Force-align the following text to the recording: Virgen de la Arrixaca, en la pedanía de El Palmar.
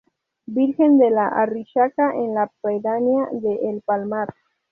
Virgen 0.47 0.97
de 0.97 1.11
la 1.11 1.27
Arrixaca, 1.27 2.11
en 2.15 2.33
la 2.33 2.47
pedanía 2.63 3.27
de 3.33 3.69
El 3.69 3.83
Palmar. 3.83 4.29